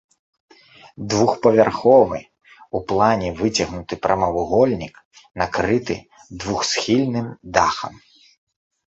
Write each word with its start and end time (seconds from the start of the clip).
Двухпавярховы, 1.13 2.19
у 2.79 2.79
плане 2.91 3.27
выцягнуты 3.41 3.93
прамавугольнік, 4.05 4.95
накрыты 5.43 5.97
двухсхільным 6.45 7.27
дахам. 7.59 7.93